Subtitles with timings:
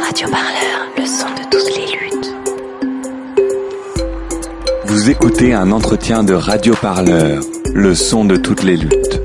[0.00, 2.34] Radio Parleur, le son de toutes les luttes.
[4.86, 9.20] Vous écoutez un entretien de Radio Parleur, le son de toutes les luttes.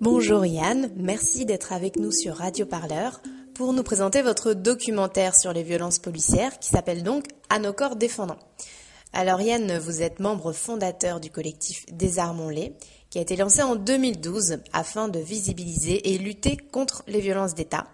[0.00, 3.20] Bonjour Yann, merci d'être avec nous sur Radio Parleur
[3.54, 7.96] pour nous présenter votre documentaire sur les violences policières qui s'appelle donc À nos corps
[7.96, 8.38] défendants.
[9.12, 12.74] Alors Yann, vous êtes membre fondateur du collectif Désarmons-les
[13.10, 17.86] qui a été lancé en 2012 afin de visibiliser et lutter contre les violences d'État.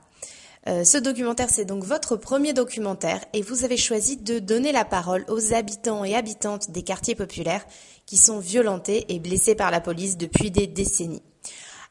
[0.66, 4.84] Euh, ce documentaire, c'est donc votre premier documentaire et vous avez choisi de donner la
[4.84, 7.64] parole aux habitants et habitantes des quartiers populaires
[8.06, 11.23] qui sont violentés et blessés par la police depuis des décennies.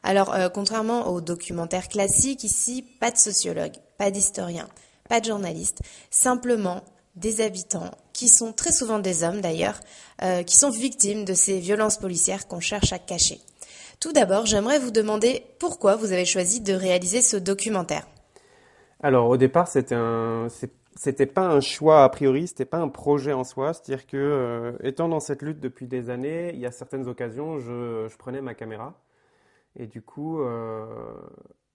[0.02, 4.68] Alors, euh, contrairement aux documentaires classiques, ici, pas de sociologue, pas d'historien,
[5.08, 6.82] pas de journaliste, simplement
[7.16, 9.80] des habitants qui sont très souvent des hommes d'ailleurs,
[10.22, 13.40] euh, qui sont victimes de ces violences policières qu'on cherche à cacher.
[14.00, 18.06] Tout d'abord, j'aimerais vous demander pourquoi vous avez choisi de réaliser ce documentaire.
[19.00, 23.72] Alors, au départ, c'était pas un choix a priori, c'était pas un projet en soi.
[23.72, 27.58] C'est-à-dire que, euh, étant dans cette lutte depuis des années, il y a certaines occasions,
[27.60, 28.94] je, prenais ma caméra
[29.76, 30.86] et du coup, euh,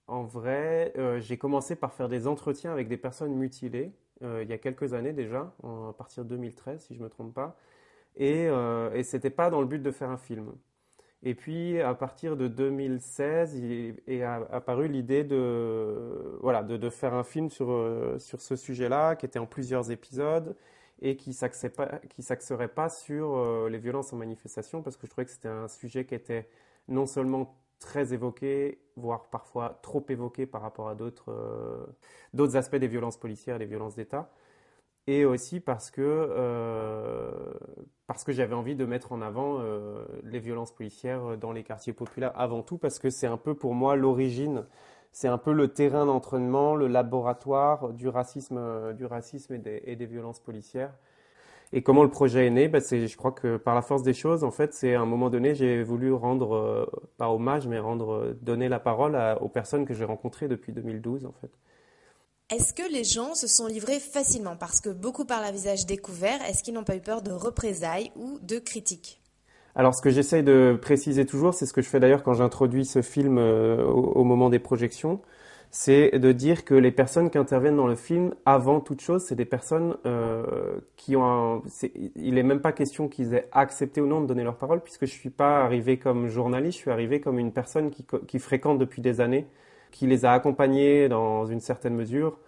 [0.08, 3.92] en vrai, j'ai commencé par faire des entretiens avec des personnes mutilées
[4.24, 7.10] euh, il y a quelques années déjà, à partir de 2013 si je ne me
[7.10, 7.58] trompe pas.
[8.16, 10.52] Et, et ce n'était pas dans le but de faire un film.
[11.24, 17.14] Et puis, à partir de 2016, il est apparu l'idée de, voilà, de, de, faire
[17.14, 17.68] un film sur,
[18.18, 20.56] sur ce sujet-là, qui était en plusieurs épisodes
[21.02, 25.32] et qui ne s'axerait pas sur les violences en manifestation, parce que je trouvais que
[25.32, 26.50] c'était un sujet qui était
[26.90, 32.88] non seulement très évoqué, voire parfois trop évoqué par rapport à d'autres euh, aspects des
[32.88, 34.30] violences policières des violences d'État.
[35.08, 37.32] Et aussi parce que, euh,
[38.26, 42.34] que j'avais envie de mettre en avant euh, les violences policières dans les quartiers populaires
[42.36, 44.66] avant tout, parce que c'est un peu pour moi l'origine,
[45.12, 50.40] c'est un peu le terrain d'entraînement, le laboratoire du racisme, du racisme et des violences
[50.40, 50.94] policières.
[51.72, 54.14] Et comment le projet est né ben c'est, Je crois que par la force des
[54.14, 56.86] choses, en fait, c'est à un moment donné, j'ai voulu rendre, euh,
[57.18, 61.26] pas hommage, mais rendre, euh, donner la parole aux personnes que j'ai rencontrées depuis 2012,
[61.26, 61.52] en fait.
[62.50, 64.56] Est-ce que les gens se sont livrés facilement?
[64.56, 66.42] Parce que beaucoup parlent à visage découvert.
[66.48, 69.22] Est-ce qu'ils n'ont pas eu peur de représailles ou de critiques?
[69.76, 72.86] Alors, ce que j'essaye de préciser toujours, c'est ce que je fais d'ailleurs quand j'introduis
[72.86, 75.22] ce film euh, au, moment des projections,
[75.72, 79.36] c'est de dire que les personnes qui interviennent dans le film, avant toute chose, c'est
[79.36, 81.62] des personnes euh, qui ont un,
[82.16, 85.06] il n'est même pas question qu'ils aient accepté ou non de donner leur parole, puisque
[85.06, 88.80] je suis pas arrivé comme journaliste, je suis arrivé comme une personne qui, qui fréquente
[88.80, 89.46] depuis des années,
[89.92, 92.40] qui les a accompagnés dans une certaine mesure,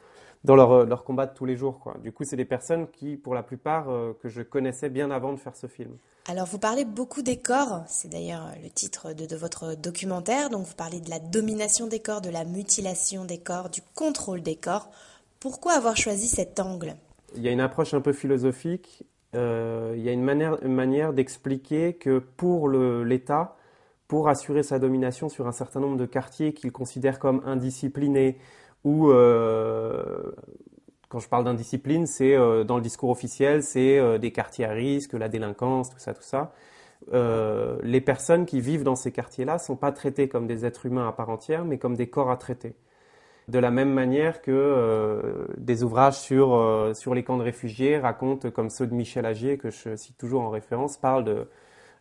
[0.44, 1.80] dans leur, euh, leur combat de tous les jours.
[1.80, 1.98] Quoi.
[2.04, 5.34] Du coup, c'est des personnes qui, pour la plupart, euh, que je connaissais bien avant
[5.34, 5.98] de faire ce film.
[6.28, 10.66] Alors, vous parlez beaucoup des corps, c'est d'ailleurs le titre de, de, votre documentaire, donc
[10.66, 14.56] vous parlez de la domination des corps, de la mutilation des corps, du contrôle des
[14.56, 14.90] corps.
[15.40, 16.96] Pourquoi avoir choisi cet angle?
[17.36, 19.04] Il y a une approche un peu philosophique,
[19.34, 23.56] euh, il y a une manière, une manière d'expliquer que pour l'État,
[24.08, 28.38] pour assurer sa domination sur un certain nombre de quartiers qu'il considère comme indisciplinés,
[28.84, 30.32] ou euh,
[31.10, 34.72] quand je parle d'indiscipline, c'est euh, dans le discours officiel, c'est euh, des quartiers à
[34.72, 36.54] risque, la délinquance, tout ça, tout ça.
[37.14, 41.08] Euh, les personnes qui vivent dans ces quartiers-là sont pas traitées comme des êtres humains
[41.08, 42.76] à part entière, mais comme des corps à traiter.
[43.48, 47.98] De la même manière que euh, des ouvrages sur, euh, sur les camps de réfugiés
[48.00, 51.48] racontent, comme ceux de Michel Agier, que je cite toujours en référence, parlent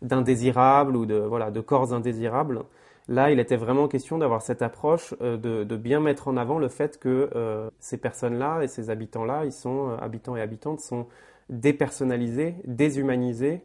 [0.02, 2.62] d'indésirables ou de, voilà, de corps indésirables.
[3.08, 6.68] Là, il était vraiment question d'avoir cette approche euh, de, bien mettre en avant le
[6.68, 11.06] fait que euh, ces personnes-là et ces habitants-là, ils sont euh, habitants et habitantes, sont
[11.48, 13.62] dépersonnalisés, déshumanisés.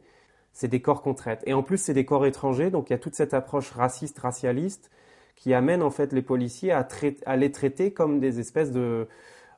[0.54, 1.44] C'est des corps qu'on traite.
[1.46, 4.18] Et en plus, c'est des corps étrangers, donc il y a toute cette approche raciste,
[4.20, 4.90] racialiste,
[5.36, 6.88] qui amène en fait les policiers à,
[7.36, 9.08] les traiter comme des espèces de,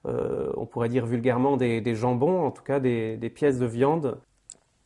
[0.04, 4.20] on pourrait dire vulgairement des, jambons, en tout cas des pièces de viande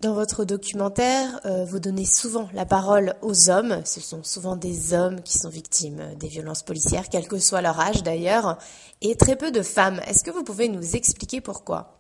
[0.02, 3.82] dans votre documentaire, euh, vous donnez souvent la parole aux hommes.
[3.86, 7.80] Ce sont souvent des hommes qui sont victimes des violences policières, quel que soit leur
[7.80, 8.58] âge d'ailleurs,
[9.02, 10.00] et très peu de femmes.
[10.08, 12.00] Est-ce que vous pouvez nous expliquer pourquoi?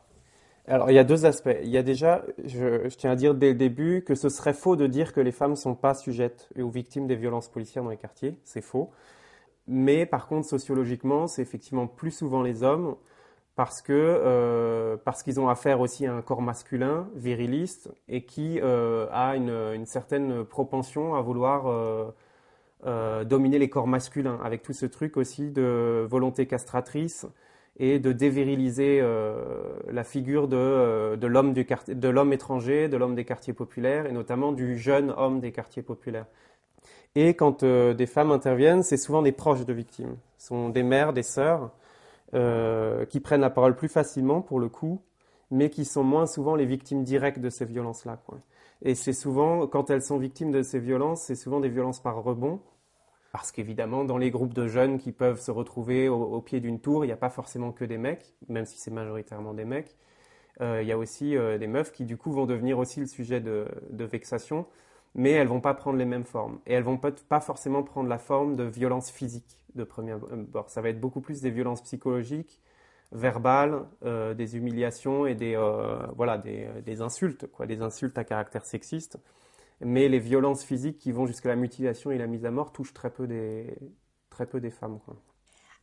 [0.67, 1.55] Alors, il y a deux aspects.
[1.63, 4.75] Il y a déjà, je, tiens à dire dès le début, que ce serait faux
[4.75, 7.91] de dire que les femmes ne sont pas sujettes ou victimes des violences policières dans
[7.91, 8.35] les quartiers.
[8.43, 8.89] C'est faux.
[9.67, 12.95] Mais par contre, sociologiquement, c'est effectivement plus souvent les hommes
[13.55, 18.59] parce que euh, parce qu'ils ont affaire aussi à un corps masculin viriliste et qui
[18.61, 21.67] euh, a une, certaine propension à vouloir
[22.85, 27.25] euh, dominer les corps masculins avec tout ce truc aussi de volonté castratrice
[27.77, 29.01] et de déviriliser
[29.89, 34.11] la figure de, de l'homme du de l'homme étranger, de l'homme des quartiers populaires et
[34.11, 36.25] notamment du jeune homme des quartiers populaires.
[37.15, 40.15] Et quand des femmes interviennent, c'est souvent des proches de victimes.
[40.37, 41.71] Ce sont des mères, des sœurs
[42.31, 45.01] qui prennent la parole plus facilement pour le coup,
[45.51, 48.19] mais qui sont moins souvent les victimes directes de ces violences-là.
[48.81, 52.23] Et c'est souvent, quand elles sont victimes de ces violences, c'est souvent des violences par
[52.23, 52.61] rebond,
[53.31, 57.05] parce qu'évidemment, dans les groupes de jeunes qui peuvent se retrouver au, pied d'une tour,
[57.05, 59.95] il n'y a pas forcément que des mecs, même si c'est majoritairement des mecs.
[60.59, 63.05] Euh, il y a aussi euh, des meufs qui, du coup, vont devenir aussi le
[63.05, 64.65] sujet de, vexation,
[65.15, 66.59] mais elles vont pas prendre les mêmes formes.
[66.65, 70.69] Et elles vont pas forcément prendre la forme de violence physique de premier abord.
[70.69, 72.59] Ça va être beaucoup plus des violences psychologiques,
[73.11, 75.55] verbales, euh, des humiliations et des,
[76.15, 79.17] voilà, des, des, insultes, quoi, des insultes à caractère sexiste
[79.83, 82.93] mais les violences physiques qui vont jusqu'à la mutilation et la mise à mort touchent
[82.93, 83.75] très peu des,
[84.29, 84.99] très peu des femmes.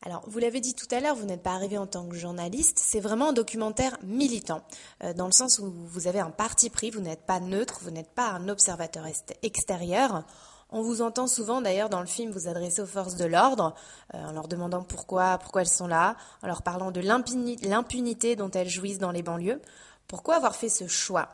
[0.03, 2.79] Alors, vous l'avez dit tout à l'heure, vous n'êtes pas arrivé en tant que journaliste,
[2.79, 4.62] c'est vraiment un documentaire militant,
[5.03, 7.91] euh, dans le sens où vous avez un parti pris, vous n'êtes pas neutre, vous
[7.91, 9.05] n'êtes pas un observateur
[9.43, 10.25] extérieur.
[10.71, 13.75] On vous entend souvent d'ailleurs dans le film vous adresser aux forces de l'ordre,
[14.15, 18.51] euh, en leur demandant pourquoi, pourquoi elles sont là, en leur parlant de l'impunité dont
[18.51, 19.61] elles jouissent dans les banlieues.
[20.06, 21.29] Pourquoi avoir fait ce choix?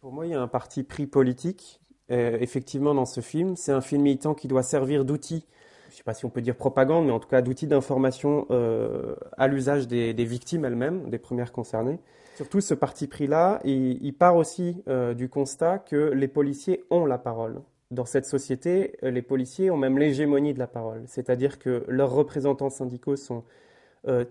[0.00, 1.80] Pour moi, il y a un parti pris politique,
[2.12, 3.56] euh, effectivement, dans ce film.
[3.56, 5.46] C'est un film militant qui doit servir d'outil,
[5.98, 9.48] sais pas si on peut dire propagande, mais en tout cas d'outil d'information euh, à
[9.48, 11.98] l'usage des, victimes elles-mêmes, des premières concernées.
[12.36, 17.18] Surtout, ce parti pris-là, il, part aussi euh, du constat que les policiers ont la
[17.18, 17.60] parole.
[17.90, 21.02] Dans cette société, les policiers ont même l'hégémonie de la parole.
[21.06, 23.44] C'est-à-dire que leurs représentants syndicaux sont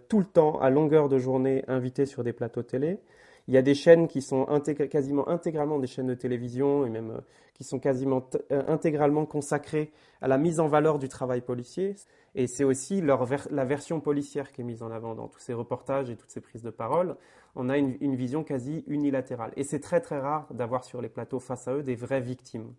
[0.08, 3.00] tout le temps, à longueur de journée, invités sur des plateaux télé.
[3.48, 4.46] Il y a des chaînes qui sont
[4.90, 7.22] quasiment intégralement des chaînes de télévision et même euh,
[7.54, 11.96] qui sont quasiment euh, intégralement consacrées à la mise en valeur du travail policier.
[12.34, 16.10] Et c'est aussi la version policière qui est mise en avant dans tous ces reportages
[16.10, 17.16] et toutes ces prises de parole.
[17.56, 19.54] On a une, une vision quasi unilatérale.
[19.56, 22.74] Et c'est très très rare d'avoir sur les plateaux face à eux des vraies victimes.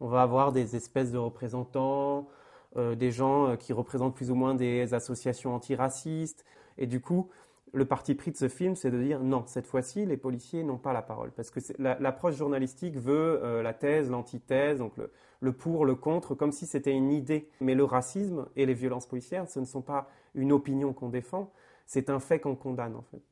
[0.00, 2.28] On va avoir des espèces de représentants,
[2.76, 6.46] euh, des gens qui représentent plus ou moins des associations antiracistes.
[6.78, 7.28] Et du coup,
[7.72, 10.78] le parti pris de ce film, c'est de dire non, cette fois-ci, les policiers n'ont
[10.78, 11.30] pas la parole.
[11.32, 14.92] Parce que l'approche journalistique veut euh, la thèse, l'antithèse, donc
[15.40, 17.48] le, pour, le contre, comme si c'était une idée.
[17.60, 21.50] Mais le racisme et les violences policières, ce ne sont pas une opinion qu'on défend,
[21.86, 23.22] c'est un fait qu'on condamne en fait.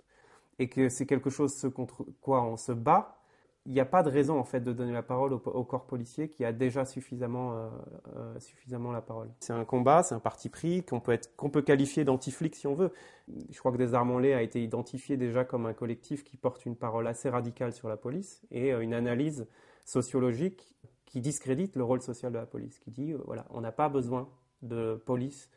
[0.58, 3.19] Et que c'est quelque chose contre quoi on se bat,
[3.66, 6.30] il n'y a pas de raison en fait de donner la parole au, corps policier
[6.30, 7.68] qui a déjà suffisamment, euh,
[8.16, 9.30] euh, suffisamment la parole.
[9.40, 11.18] C'est un combat, c'est un parti pris qu'on peut,
[11.52, 12.92] peut qualifier d'antiflic si on veut.
[13.28, 17.06] Je crois que Desarmes-en-Laye a été identifié déjà comme un collectif qui porte une parole
[17.06, 19.46] assez radicale sur la police et euh, une analyse
[19.84, 20.74] sociologique
[21.04, 24.28] qui discrédite le rôle social de la police, qui dit voilà, on n'a pas besoin
[24.62, 25.50] de police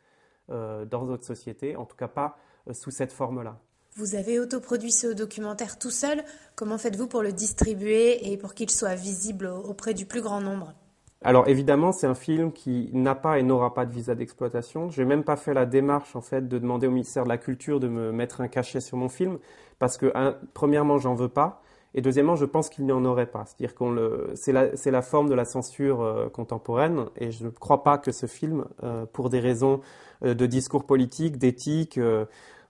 [0.49, 2.37] dans notre société, en tout cas pas
[2.71, 3.61] sous cette forme-là.
[3.95, 6.23] Vous avez autoproduit ce documentaire tout seul.
[6.55, 10.73] Comment faites-vous pour le distribuer et pour qu'il soit visible auprès du plus grand nombre?
[11.21, 14.89] Alors évidemment, c'est un film qui n'a pas et n'aura pas de visa d'exploitation.
[14.89, 17.37] Je n'ai même pas fait la démarche en fait de demander au ministère de la
[17.37, 19.37] Culture de me mettre un cachet sur mon film
[19.77, 20.11] parce que
[20.53, 21.61] premièrement, j'en veux pas
[21.95, 23.45] et deuxièmement, je pense qu'il n'y en aurait pas.
[23.45, 27.45] C'est-à-dire qu'on le, c'est la, c'est la forme de la censure euh, contemporaine et je
[27.45, 29.81] ne crois pas que ce film, euh, pour des raisons
[30.25, 31.99] euh, de discours politique, d'éthique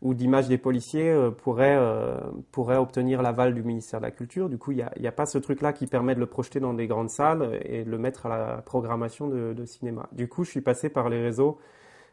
[0.03, 2.19] ou d'image des policiers euh, pourrait, euh,
[2.51, 4.49] pourrait obtenir l'aval du ministère de la Culture.
[4.49, 6.73] Du coup, il n'y a, a, pas ce truc-là qui permet de le projeter dans
[6.73, 10.09] des grandes salles et de le mettre à la programmation de, de cinéma.
[10.11, 11.57] Du coup, je suis passé par les réseaux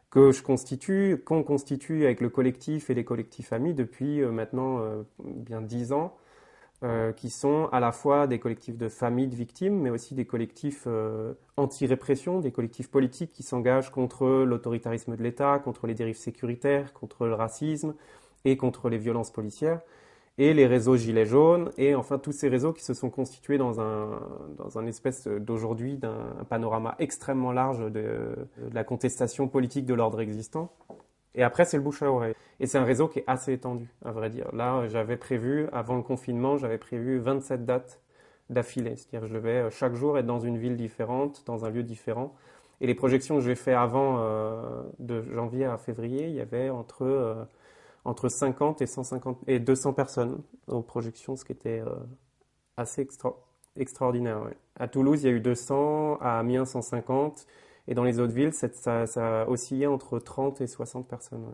[0.09, 4.81] que je constitue, qu'on constitue avec le collectif et les collectifs amis depuis euh, maintenant
[5.19, 6.15] bien dix ans.
[6.83, 10.25] Euh, qui sont à la fois des collectifs de familles de victimes, mais aussi des
[10.25, 16.17] collectifs euh, anti-répression, des collectifs politiques qui s'engagent contre l'autoritarisme de l'État, contre les dérives
[16.17, 17.95] sécuritaires, contre le racisme
[18.47, 19.83] et contre les violences policières,
[20.39, 23.83] et les réseaux Gilets jaunes, et enfin tous ces réseaux qui se sont constitués dans
[23.83, 24.19] un,
[24.57, 27.91] dans un espèce d'aujourd'hui d'un panorama extrêmement large de,
[28.57, 30.73] de la contestation politique de l'ordre existant.
[31.35, 32.35] Et après, c'est le bouche à oreille.
[32.59, 34.55] Et c'est un réseau qui est assez étendu, à vrai dire.
[34.55, 38.01] Là, j'avais prévu, avant le confinement, j'avais prévu 27 dates
[38.51, 38.97] d'affilée.
[38.97, 42.35] C'est-à-dire je devais euh, chaque jour être dans une ville différente, dans un lieu différent.
[42.81, 46.71] Et les projections que j'ai fait avant, euh, de janvier à février, il y avait
[46.71, 47.45] entre, euh,
[48.05, 51.83] entre 50 et, 150, et 200 personnes aux projections, ce qui était
[52.77, 53.07] assez
[53.77, 54.41] extraordinaire.
[54.77, 57.47] À Toulouse, il y a eu 200, à Amiens, 150.
[57.89, 61.45] Et dans les autres villes, ça, ça oscillait entre 30 et 60 personnes.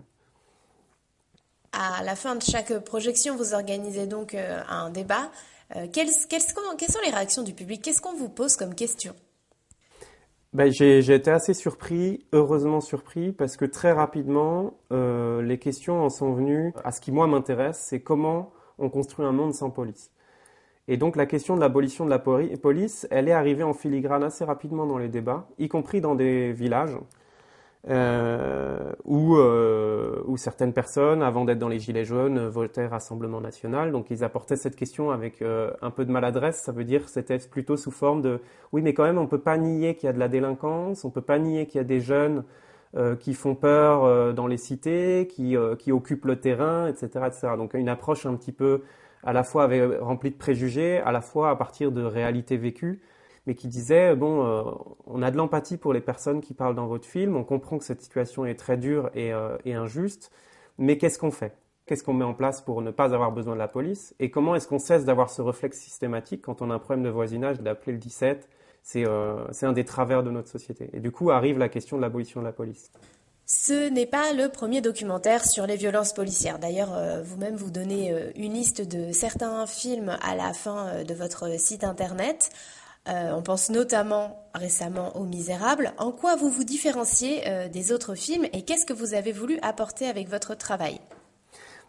[1.73, 5.31] À la fin de chaque projection, vous organisez donc euh, un débat.
[5.75, 7.83] Euh, quelles, quelles, sont les réactions du public?
[7.83, 9.15] Qu'est-ce qu'on vous pose comme question?
[10.53, 16.09] Ben, j'ai, été assez surpris, heureusement surpris, parce que très rapidement, euh, les questions en
[16.09, 20.11] sont venues à ce qui moi m'intéresse, c'est comment on construit un monde sans police.
[20.89, 24.45] Et donc la question de l'abolition de la police, elle est arrivée en filigrane assez
[24.45, 26.97] rapidement dans les débats, y compris dans des villages.
[27.89, 33.93] Euh, où, euh, où, certaines personnes, avant d'être dans les Gilets jaunes, votaient Rassemblement national.
[33.93, 36.61] Donc ils apportaient cette question avec euh, un peu de maladresse.
[36.63, 38.41] Ça veut dire c'était plutôt sous forme de
[38.73, 41.11] oui, mais quand même, on peut pas nier qu'il y a de la délinquance, on
[41.11, 42.45] peut pas nier qu'il y a des jeunes
[43.21, 47.49] qui font peur dans les cités, qui, qui occupent le terrain, etc., etc.
[47.59, 48.81] Donc une approche un petit peu
[49.27, 53.03] à la fois avec, remplie de préjugés, à la fois à partir de réalités vécues
[53.47, 54.63] mais qui disait bon, euh,
[55.07, 57.85] on a de l'empathie pour les personnes qui parlent dans votre film, on comprend que
[57.85, 60.33] cette situation est très dure et, euh, injuste,
[60.79, 61.57] mais qu'est-ce qu'on fait?
[61.87, 64.15] Qu'est-ce qu'on met en place pour ne pas avoir besoin de la police?
[64.19, 67.11] Et comment est-ce qu'on cesse d'avoir ce réflexe systématique quand on a un problème de
[67.11, 68.49] voisinage d'appeler le 17
[68.97, 70.91] euh, C'est un des travers de notre société.
[70.93, 72.91] Et du coup arrive la question de l'abolition de la police.
[73.47, 76.59] Ce n'est pas le premier documentaire sur les violences policières.
[76.59, 81.85] D'ailleurs, vous-même, vous donnez une liste de certains films à la fin de votre site
[81.85, 82.51] internet.
[83.09, 85.93] Euh, on pense notamment récemment aux Misérables.
[85.99, 89.59] En quoi vous vous différenciez euh, des autres films et qu'est-ce que vous avez voulu
[89.63, 91.01] apporter avec votre travail?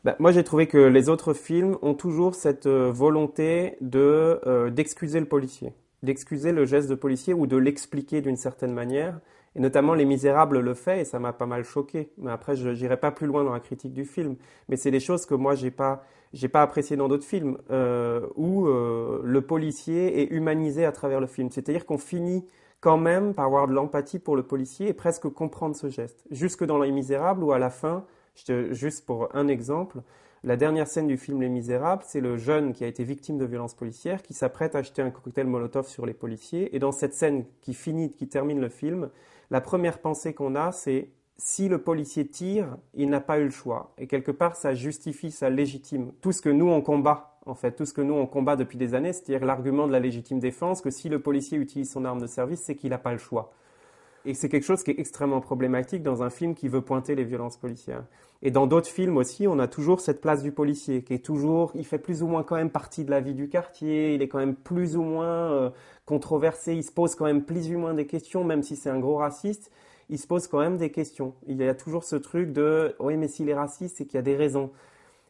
[0.03, 5.19] Bah, Moi, j'ai trouvé que les autres films ont toujours cette euh, volonté de d'excuser
[5.19, 5.73] le policier,
[6.03, 9.19] d'excuser le geste de policier ou de l'expliquer d'une certaine manière.
[9.57, 12.11] Et notamment Les Misérables le fait et ça m'a pas mal choqué.
[12.19, 14.35] Mais après, je n'irai pas plus loin dans la critique du film.
[14.69, 18.27] Mais c'est des choses que moi, j'ai pas j'ai pas apprécié dans d'autres films euh,
[18.35, 21.49] où euh, le policier est humanisé à travers le film.
[21.49, 22.45] C'est-à-dire qu'on finit
[22.81, 26.25] quand même par avoir de l'empathie pour le policier et presque comprendre ce geste.
[26.29, 28.05] Jusque dans Les Misérables où à la fin,
[28.71, 30.01] juste pour un exemple,
[30.43, 33.45] la dernière scène du film Les Misérables, c'est le jeune qui a été victime de
[33.45, 36.75] violences policières qui s'apprête à acheter un cocktail Molotov sur les policiers.
[36.75, 39.09] Et dans cette scène qui finit, qui termine le film,
[39.49, 43.49] la première pensée qu'on a, c'est si le policier tire, il n'a pas eu le
[43.49, 43.93] choix.
[43.97, 47.73] Et quelque part, ça justifie, ça légitime tout ce que nous on combat, en fait,
[47.73, 50.81] tout ce que nous on combat depuis des années, c'est-à-dire l'argument de la légitime défense,
[50.81, 53.53] que si le policier utilise son arme de service, c'est qu'il n'a pas le choix.
[54.25, 57.23] Et c'est quelque chose qui est extrêmement problématique dans un film qui veut pointer les
[57.23, 58.03] violences policières.
[58.41, 61.71] Et dans d'autres films aussi, on a toujours cette place du policier, qui est toujours,
[61.75, 64.27] il fait plus ou moins quand même partie de la vie du quartier, il est
[64.27, 65.69] quand même plus ou moins euh,
[66.07, 68.99] controversé, il se pose quand même plus ou moins des questions, même si c'est un
[68.99, 69.69] gros raciste
[70.09, 71.33] il se pose quand même des questions.
[71.47, 74.19] Il y a toujours ce truc de oui, mais s'il est raciste, c'est qu'il y
[74.19, 74.71] a des raisons.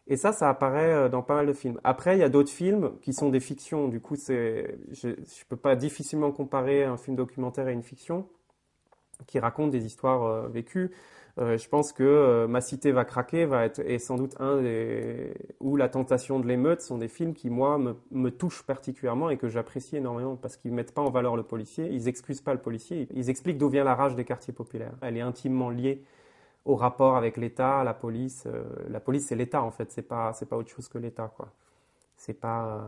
[0.07, 1.79] Et ça, ça apparaît euh, dans pas mal de films.
[1.83, 3.87] Après, il y a d'autres films qui sont des fictions.
[3.87, 5.15] Du coup, c'est, je ne
[5.49, 8.27] peux pas difficilement comparer un film documentaire à une fiction
[9.25, 10.91] qui raconte des histoires euh, vécues.
[11.39, 14.59] Euh, je pense que euh, Ma cité va craquer va être est sans doute un
[14.61, 19.29] des ou La tentation de l'émeute sont des films qui moi me, me touchent particulièrement
[19.29, 22.53] et que j'apprécie énormément parce qu'ils mettent pas en valeur le policier, ils excusent pas
[22.53, 24.93] le policier, ils expliquent d'où vient la rage des quartiers populaires.
[25.01, 26.03] Elle est intimement liée
[26.65, 28.45] au rapport avec l'État, la police.
[28.47, 31.31] Euh, la police c'est l'État en fait, c'est pas c'est pas autre chose que l'État
[31.37, 31.49] quoi.
[32.15, 32.83] C'est pas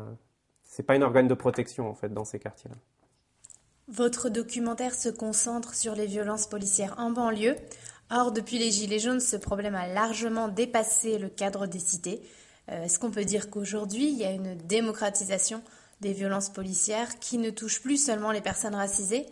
[0.64, 2.78] c'est pas une organe de protection en fait dans ces quartiers-là.
[3.92, 7.56] Votre documentaire se concentre sur les violences policières en banlieue.
[8.12, 12.22] Or, depuis les Gilets jaunes, ce problème a largement dépassé le cadre des cités.
[12.70, 15.64] Euh, est-ce qu'on peut dire qu'aujourd'hui, il y a une démocratisation
[16.02, 19.26] des violences policières qui ne touche plus seulement les personnes racisées?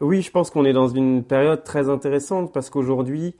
[0.00, 3.34] Oui, je pense qu'on est dans une période très intéressante parce qu'aujourd'hui,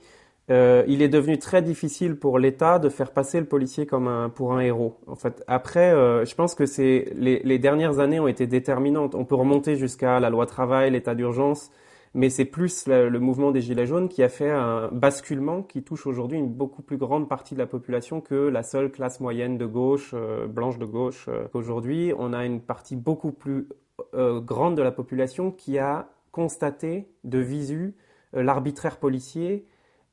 [0.49, 4.29] euh, il est devenu très difficile pour l'État de faire passer le policier comme un,
[4.29, 4.97] pour un héros.
[5.05, 9.13] En fait, après, euh, je pense que c'est les, dernières années ont été déterminantes.
[9.13, 11.69] On peut remonter jusqu'à la loi travail, l'état d'urgence,
[12.15, 16.07] mais c'est plus le, mouvement des Gilets jaunes qui a fait un basculement qui touche
[16.07, 19.67] aujourd'hui une beaucoup plus grande partie de la population que la seule classe moyenne de
[19.67, 21.29] gauche, euh, blanche de gauche.
[21.53, 23.67] Aujourd'hui, on a une partie beaucoup plus
[24.13, 27.95] grande de la population qui a constaté de visu
[28.33, 29.67] l'arbitraire policier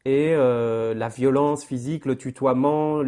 [0.09, 3.03] et la violence physique, le tutoiement,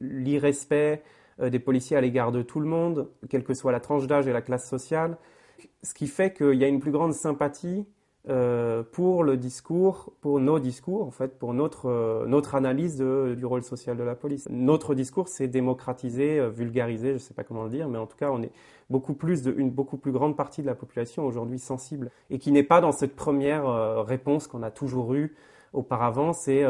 [0.00, 1.02] l'irrespect
[1.40, 4.32] des policiers à l'égard de tout le monde, quelle que soit la tranche d'âge et
[4.32, 5.18] la classe sociale
[5.82, 7.86] ce qui fait qu'il y a une plus grande sympathie
[8.28, 13.44] euh, pour le discours, pour nos discours, en fait, pour notre, euh, notre analyse du
[13.46, 14.46] rôle social de la police.
[14.50, 18.06] Notre discours, c'est démocratiser, euh, vulgariser, je ne sais pas comment le dire, mais en
[18.06, 18.52] tout cas, on est
[18.90, 22.52] beaucoup plus de, une beaucoup plus grande partie de la population aujourd'hui sensible et qui
[22.52, 25.34] n'est pas dans cette première réponse qu'on a toujours eue
[25.72, 26.64] auparavant, c'est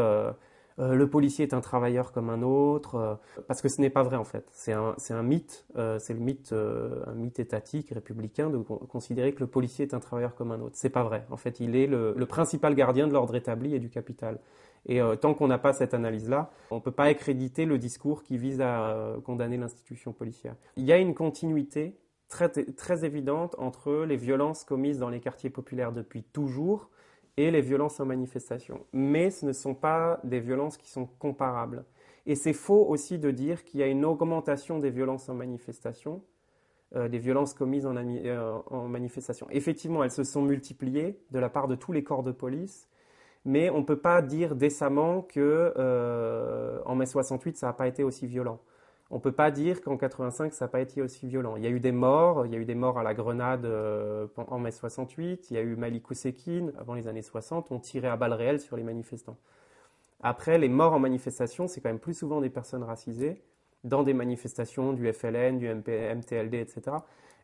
[0.78, 3.14] euh, le policier est un travailleur comme un autre, euh,
[3.48, 4.46] parce que ce n'est pas vrai en fait.
[4.52, 9.48] C'est un, mythe, euh, c'est le mythe, un mythe étatique républicain de considérer que le
[9.48, 10.76] policier est un travailleur comme un autre.
[10.76, 11.26] C'est pas vrai.
[11.30, 14.38] En fait, il est le, principal gardien de l'ordre établi et du capital.
[14.86, 18.38] Et tant qu'on n'a pas cette analyse-là, on ne peut pas accréditer le discours qui
[18.38, 20.54] vise à condamner l'institution policière.
[20.76, 25.92] Il y a une continuité très évidente entre les violences commises dans les quartiers populaires
[25.92, 26.90] depuis toujours
[27.38, 28.84] et les violences en manifestation.
[28.92, 31.84] Mais ce ne sont pas des violences qui sont comparables.
[32.26, 36.20] Et c'est faux aussi de dire qu'il y a une augmentation des violences en manifestation,
[36.96, 39.46] euh, des violences commises en, euh, en, manifestation.
[39.50, 42.88] Effectivement, elles se sont multipliées de la part de tous les corps de police,
[43.44, 47.86] mais on ne peut pas dire décemment que euh, en mai 68 ça n'a pas
[47.86, 48.60] été aussi violent
[49.10, 51.56] on ne peut pas dire qu'en 85, ça n'a pas été aussi violent.
[51.56, 53.64] Il y a eu des morts, il y a eu des morts à la grenade
[53.64, 57.78] euh, en mai 68, il y a eu Malik Oussekine, avant les années 60, on
[57.78, 59.38] tirait à balles réelles sur les manifestants.
[60.20, 63.40] Après, les morts en manifestation, c'est quand même plus souvent des personnes racisées,
[63.84, 66.96] dans des manifestations du FLN, du MTLD, etc.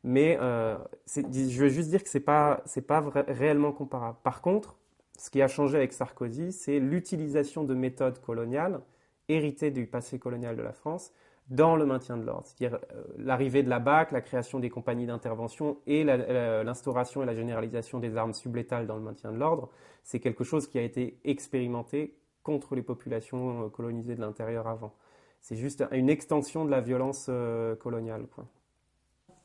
[0.02, 4.18] Mais euh, je veux juste dire que ce n'est pas, pas réellement comparable.
[4.22, 4.76] Par contre,
[5.16, 8.80] ce qui a changé avec Sarkozy, c'est l'utilisation de méthodes coloniales
[9.28, 11.12] héritées du passé colonial de la France
[11.48, 12.46] dans le maintien de l'ordre.
[12.46, 17.34] C'est-à-dire euh, l'arrivée de la BAC, la création des compagnies d'intervention et l'instauration et la
[17.34, 19.68] généralisation des armes sublétales dans le maintien de l'ordre,
[20.02, 24.94] c'est quelque chose qui a été expérimenté contre les populations euh, colonisées de l'intérieur avant.
[25.40, 28.26] C'est juste une extension de la violence euh, coloniale.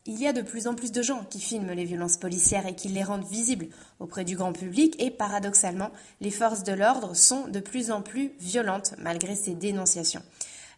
[0.06, 2.76] Il y a de plus en plus de gens qui filment les violences policières et
[2.76, 3.68] qui les rendent visibles
[4.00, 5.92] auprès du grand public et paradoxalement,
[6.22, 10.24] les forces de l'ordre sont de plus en plus violentes malgré ces dénonciations.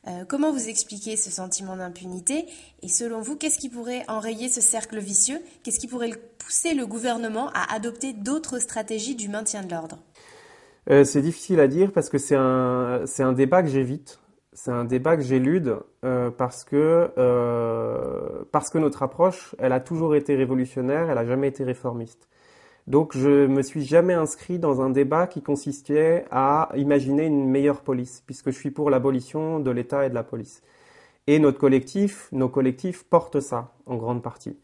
[0.08, 2.46] Euh, comment vous expliquez ce sentiment d'impunité
[2.82, 5.40] Et selon vous, qu'est-ce qui pourrait enrayer ce cercle vicieux?
[5.64, 10.00] Qu'est-ce qui pourrait pousser le gouvernement à adopter d'autres stratégies du maintien de l'ordre?
[10.90, 14.20] Euh, C'est difficile à dire parce que c'est un, c'est un débat que j'évite.
[14.54, 17.10] C'est un débat que j'élude euh, parce, que,
[18.52, 22.28] parce que notre approche, elle a toujours été révolutionnaire, elle n'a jamais été réformiste.
[22.88, 27.82] Donc je me suis jamais inscrit dans un débat qui consistait à imaginer une meilleure
[27.82, 30.62] police, puisque je suis pour l'abolition de l'État et de la police.
[31.28, 34.58] Et notre collectif, nos collectifs portent ça en grande partie.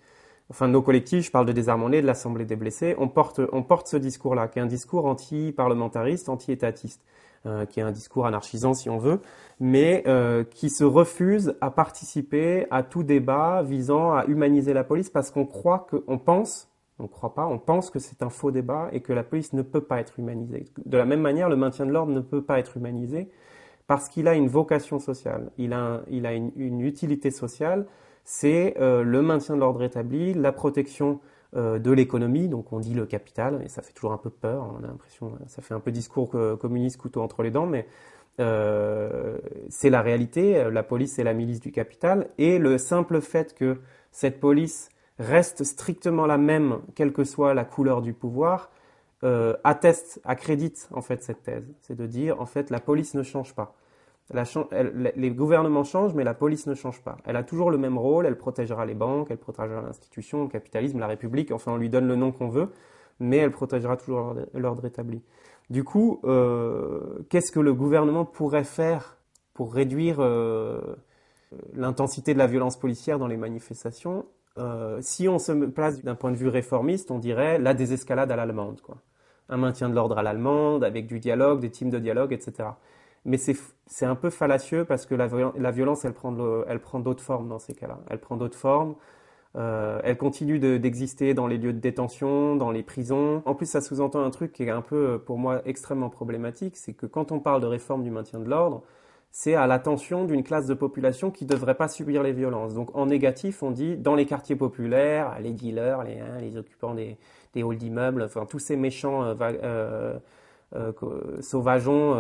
[0.50, 3.88] Enfin, nos collectifs, je parle de Désarmonnés, de l'Assemblée des blessés, on porte, on porte
[3.88, 7.04] ce discours-là, qui est un discours anti-parlementariste, anti-étatiste,
[7.46, 9.20] euh, qui est un discours anarchisant si on veut,
[9.60, 15.10] mais euh, qui se refuse à participer à tout débat visant à humaniser la police
[15.10, 18.52] parce qu'on croit qu'on pense on ne croit pas, on pense que c'est un faux
[18.52, 20.66] débat et que la police ne peut pas être humanisée.
[20.86, 23.30] De la même manière, le maintien de l'ordre ne peut pas être humanisé
[23.86, 27.86] parce qu'il a une vocation sociale, il a, une, utilité sociale,
[28.26, 31.22] c'est euh, le maintien de l'ordre établi, la protection
[31.56, 34.68] euh, de l'économie, donc on dit le capital, et ça fait toujours un peu peur,
[34.78, 36.30] on a l'impression, ça fait un peu discours
[36.60, 37.88] communiste couteau entre les dents, mais
[38.42, 39.38] euh,
[39.70, 43.78] c'est la réalité, la police c'est la milice du capital, et le simple fait que
[44.12, 48.70] cette police reste strictement la même, quelle que soit la couleur du pouvoir,
[49.24, 51.74] euh, atteste, accrédite en fait cette thèse.
[51.82, 53.76] C'est de dire en fait la police ne change pas.
[54.32, 57.18] les gouvernements changent, mais la police ne change pas.
[57.26, 61.00] Elle a toujours le même rôle, elle protégera les banques, elle protégera l'institution, le capitalisme,
[61.00, 62.70] la République, enfin on lui donne le nom qu'on veut,
[63.20, 65.24] mais elle protégera toujours l'ordre établi.
[65.70, 69.18] Du coup, euh, qu'est-ce que le gouvernement pourrait faire
[69.54, 70.80] pour réduire euh,
[71.74, 74.26] l'intensité de la violence policière dans les manifestations?
[74.58, 78.36] Euh, si on se place d'un point de vue réformiste, on dirait la désescalade à
[78.36, 78.82] l'allemande.
[79.50, 82.70] Un maintien de l'ordre à l'allemande, avec du dialogue, des teams de dialogue, etc.
[83.26, 85.28] Mais c'est un peu fallacieux parce que la,
[85.72, 86.36] violence, elle prend,
[86.68, 88.00] elle prend d'autres formes dans ces cas-là.
[88.10, 88.96] Elle prend d'autres formes.
[89.56, 93.42] Euh, elle continue d'exister dans les lieux de détention, dans les prisons.
[93.46, 96.94] En plus, ça sous-entend un truc qui est un peu, pour moi, extrêmement problématique, c'est
[96.94, 98.84] que quand on parle de réforme du maintien de l'ordre,
[99.32, 102.74] c'est à l'attention d'une classe de population qui ne devrait pas subir les violences.
[102.74, 106.94] Donc en négatif, on dit dans les quartiers populaires, les dealers, les, hein, les occupants
[106.94, 107.18] des,
[107.54, 110.20] des halls d'immeubles, enfin tous ces méchants euh, euh,
[110.76, 112.16] euh, sauvageons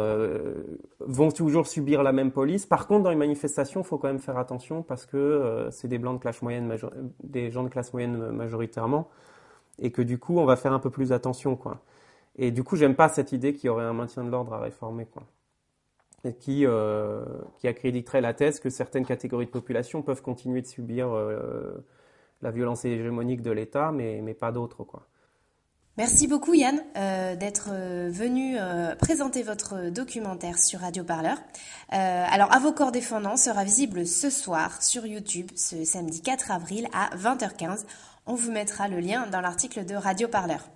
[1.00, 2.65] vont toujours subir la même police.
[2.65, 5.98] Par contre, dans les manifestations, il faut quand même faire attention parce que c'est des
[5.98, 6.74] blancs de classe moyenne,
[7.24, 9.10] des gens de classe moyenne majoritairement,
[9.80, 11.82] et que du coup, on va faire un peu plus attention, quoi.
[12.38, 14.60] Et du coup, j'aime pas cette idée qu'il y aurait un maintien de l'ordre à
[14.60, 15.24] réformer, quoi
[16.34, 17.24] qui, euh,
[17.60, 21.86] qui accréditerait la thèse que certaines catégories de population peuvent continuer de subir euh,
[22.42, 24.86] la violence hégémonique de l'État, mais, mais pas d'autres.
[25.98, 27.70] Merci beaucoup Yann euh, d'être
[28.10, 28.58] venu
[29.00, 31.38] présenter votre documentaire sur Radio Parleur.
[31.90, 36.88] alors, À vos corps défendants sera visible ce soir sur YouTube, ce samedi 4 avril
[36.94, 37.86] à 20h15.
[38.28, 40.70] On vous mettra le lien dans l'article de Radio Parleur.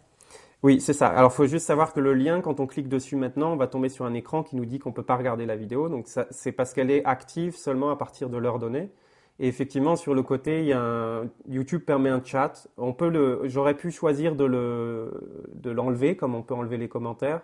[0.63, 1.07] Oui, c'est ça.
[1.07, 3.67] Alors, il faut juste savoir que le lien, quand on clique dessus maintenant, on va
[3.67, 5.89] tomber sur un écran qui nous dit qu'on ne peut pas regarder la vidéo.
[5.89, 8.91] Donc, c'est parce qu'elle est active seulement à partir de l'heure donnée.
[9.39, 12.67] Et effectivement, sur le côté, il y a un, YouTube permet un chat.
[12.77, 16.87] On peut le, j'aurais pu choisir de le, de l'enlever, comme on peut enlever les
[16.87, 17.41] commentaires.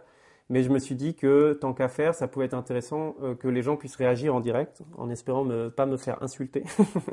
[0.49, 3.49] Mais je me suis dit que tant qu'à faire, ça pouvait être intéressant euh, que
[3.49, 6.63] les gens puissent réagir en direct, en espérant ne pas me faire insulter.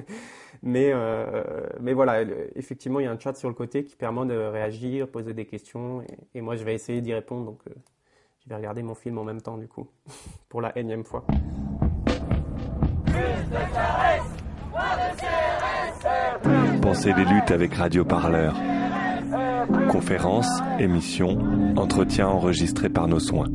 [0.63, 2.23] mais, euh, mais voilà,
[2.55, 5.47] effectivement, il y a un chat sur le côté qui permet de réagir, poser des
[5.47, 7.45] questions, et, moi je vais essayer d'y répondre.
[7.45, 7.73] Donc euh,
[8.45, 9.89] je vais regarder mon film en même temps, du coup,
[10.49, 11.25] pour la énième fois.
[16.81, 18.55] Pensez les luttes avec Radio Parleur.
[19.91, 21.39] Conférences, émissions,
[21.77, 23.49] entretiens enregistrés par nos soins.